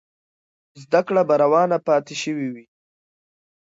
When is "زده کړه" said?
0.81-1.21